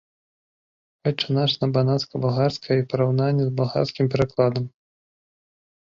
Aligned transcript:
Ойча 1.09 1.27
наш 1.37 1.51
на 1.63 1.67
банацка-балгарскай 1.75 2.75
і 2.81 2.87
параўнанне 2.95 3.43
з 3.51 3.53
балгарскім 3.61 4.05
перакладам. 4.15 4.65